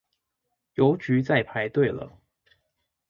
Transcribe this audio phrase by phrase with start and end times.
[0.73, 2.17] 郵局在排隊了